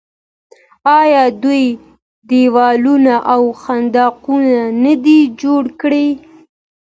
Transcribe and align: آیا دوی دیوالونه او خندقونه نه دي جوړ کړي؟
آیا 0.99 1.23
دوی 1.41 1.65
دیوالونه 2.29 3.15
او 3.33 3.43
خندقونه 3.61 4.57
نه 4.83 4.93
دي 5.03 5.19
جوړ 5.41 5.63
کړي؟ 5.81 6.07